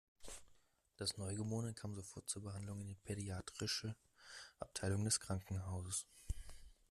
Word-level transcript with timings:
Das 0.95 1.17
Neugeborene 1.19 1.75
kam 1.75 1.93
sofort 1.93 2.27
zur 2.27 2.41
Behandlung 2.41 2.81
in 2.81 2.87
die 2.87 2.95
pädiatrische 2.95 3.95
Abteilung 4.57 5.03
des 5.05 5.19
Krankenhauses. 5.19 6.07